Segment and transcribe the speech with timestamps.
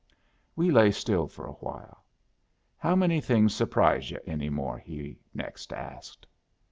[0.55, 2.03] We lay still for a while.
[2.79, 6.25] "How many things surprise yu' any more?" he next asked.